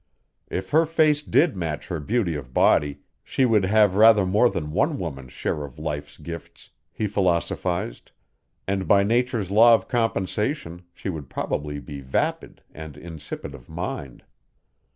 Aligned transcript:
If 0.49 0.71
her 0.71 0.87
face 0.87 1.21
did 1.21 1.55
match 1.55 1.89
her 1.89 1.99
beauty 1.99 2.33
of 2.33 2.55
body 2.55 3.01
she 3.23 3.45
would 3.45 3.65
have 3.65 3.93
rather 3.95 4.25
more 4.25 4.49
than 4.49 4.71
one 4.71 4.97
woman's 4.97 5.31
share 5.31 5.63
of 5.63 5.77
Life's 5.77 6.17
gifts, 6.17 6.71
he 6.91 7.05
philosophized, 7.05 8.11
and 8.67 8.87
by 8.87 9.03
Nature's 9.03 9.51
law 9.51 9.75
of 9.75 9.87
compensation 9.87 10.81
she 10.91 11.09
would 11.09 11.29
probably 11.29 11.79
be 11.79 12.01
vapid 12.01 12.63
and 12.73 12.97
insipid 12.97 13.53
of 13.53 13.69
mind. 13.69 14.23